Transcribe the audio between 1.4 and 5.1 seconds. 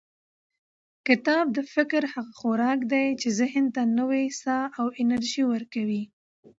د فکر هغه خوراک دی چې ذهن ته نوې ساه او